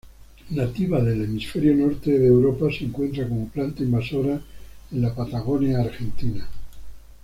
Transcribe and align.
Nativa 0.49 0.99
del 1.03 1.21
hemisferio 1.25 1.75
norte 1.75 2.09
Europa, 2.25 2.65
se 2.75 2.85
encuentra 2.85 3.27
como 3.27 3.49
planta 3.49 3.83
invasora 3.83 4.41
en 4.91 4.99
la 4.99 5.13
Patagonia 5.13 5.79
Argentina. 5.79 6.43